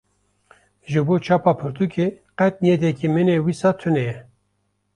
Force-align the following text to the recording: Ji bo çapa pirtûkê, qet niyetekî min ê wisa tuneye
Ji 0.89 0.99
bo 1.07 1.15
çapa 1.25 1.51
pirtûkê, 1.59 2.07
qet 2.37 2.55
niyetekî 2.61 3.07
min 3.15 3.27
ê 3.35 3.37
wisa 3.45 3.71
tuneye 3.79 4.15